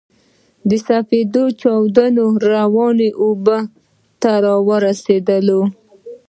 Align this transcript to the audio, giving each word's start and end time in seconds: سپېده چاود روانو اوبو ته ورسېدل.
سپېده 0.83 1.43
چاود 1.61 1.97
روانو 2.51 3.07
اوبو 3.23 3.57
ته 4.21 4.31
ورسېدل. 4.67 5.47